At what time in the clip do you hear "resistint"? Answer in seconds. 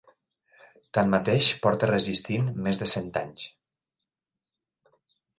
1.91-2.47